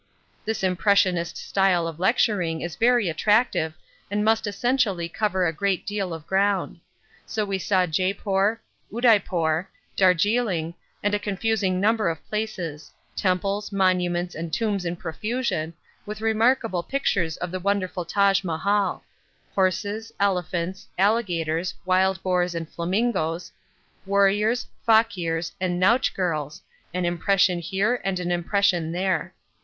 This 0.45 0.63
impressionist 0.63 1.37
style 1.37 1.85
of 1.87 1.99
lecturing 1.99 2.61
is 2.61 2.75
very 2.75 3.07
attractive 3.07 3.75
and 4.09 4.25
must 4.25 4.47
essentially 4.47 5.07
cover 5.07 5.45
a 5.45 5.53
great 5.53 5.85
deal 5.85 6.11
of 6.11 6.25
ground. 6.25 6.79
So 7.27 7.45
we 7.45 7.59
saw 7.59 7.85
Jeypore, 7.85 8.57
Udaipore, 8.91 9.67
Darjeeling, 9.95 10.73
and 11.03 11.13
a 11.13 11.19
confusing 11.19 11.79
number 11.79 12.09
of 12.09 12.27
places 12.29 12.91
temples, 13.15 13.71
monuments 13.71 14.33
and 14.33 14.51
tombs 14.51 14.85
in 14.85 14.95
profusion, 14.95 15.71
with 16.03 16.19
remarkable 16.19 16.81
pictures 16.81 17.37
of 17.37 17.51
the 17.51 17.59
wonderful 17.59 18.03
Taj 18.03 18.43
Mahal 18.43 19.03
horses, 19.53 20.11
elephants, 20.19 20.87
alligators, 20.97 21.75
wild 21.85 22.23
boars, 22.23 22.55
and 22.55 22.67
flamingoes 22.67 23.51
warriors, 24.07 24.65
fakirs, 24.83 25.51
and 25.61 25.79
nautch 25.79 26.15
girls 26.15 26.63
an 26.91 27.05
impression 27.05 27.59
here 27.59 28.01
and 28.03 28.19
an 28.19 28.31
impression 28.31 28.91
there. 28.91 29.35